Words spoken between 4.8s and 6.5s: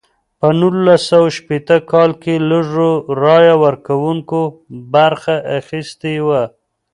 برخه اخیستې وه.